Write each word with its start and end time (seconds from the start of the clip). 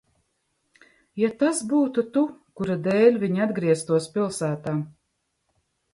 Ja 1.23 1.29
tas 1.43 1.59
būtu 1.73 2.05
tu, 2.17 2.25
kura 2.61 2.79
dēļ 2.89 3.21
viņi 3.25 3.47
atgrieztos 3.49 4.09
pilsētā? 4.17 4.75